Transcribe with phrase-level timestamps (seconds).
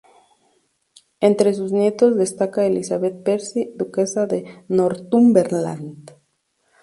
[1.19, 6.13] Entre sus nietos, destaca Elizabeth Percy, duquesa de Northumberland.